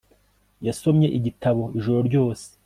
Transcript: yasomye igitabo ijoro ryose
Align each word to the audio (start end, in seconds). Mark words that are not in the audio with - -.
yasomye 0.67 1.07
igitabo 1.17 1.63
ijoro 1.77 1.99
ryose 2.09 2.47